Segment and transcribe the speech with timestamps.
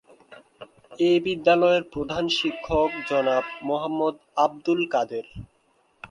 [0.99, 5.25] এ বিদ্যালয়ের প্রধান শিক্ষক জনাব মোহাম্মদ আবদুল কাদের।